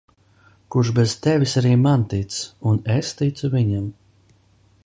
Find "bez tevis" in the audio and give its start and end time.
0.99-1.53